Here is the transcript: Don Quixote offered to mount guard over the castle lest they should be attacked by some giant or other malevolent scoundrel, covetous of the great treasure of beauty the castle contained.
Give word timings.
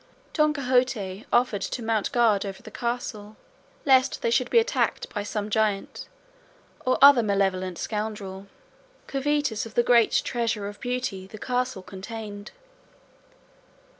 Don 0.33 0.51
Quixote 0.51 1.27
offered 1.31 1.61
to 1.61 1.83
mount 1.83 2.11
guard 2.11 2.43
over 2.43 2.63
the 2.63 2.71
castle 2.71 3.37
lest 3.85 4.23
they 4.23 4.31
should 4.31 4.49
be 4.49 4.57
attacked 4.57 5.07
by 5.13 5.21
some 5.21 5.47
giant 5.51 6.07
or 6.87 6.97
other 7.03 7.21
malevolent 7.21 7.77
scoundrel, 7.77 8.47
covetous 9.05 9.67
of 9.67 9.75
the 9.75 9.83
great 9.83 10.19
treasure 10.25 10.67
of 10.67 10.79
beauty 10.79 11.27
the 11.27 11.37
castle 11.37 11.83
contained. 11.83 12.49